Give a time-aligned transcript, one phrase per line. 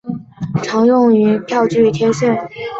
[0.63, 2.49] 常用于票据贴现。